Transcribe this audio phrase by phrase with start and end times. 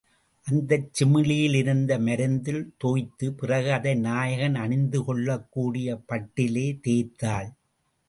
[0.47, 7.49] அதைச் சிமிழிலிருந்த மருந்தில் தோய்த்து பிறகு அதை நாயகன் அணிந்துகொள்ளக் கூடிய பட்டிலே தேய்த்தாள்.